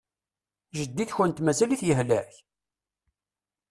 [0.77, 2.33] Jeddi-tkent mazal-it yehlek?